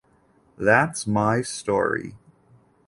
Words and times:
That's 0.57 1.05
my 1.05 1.43
story! 1.43 2.15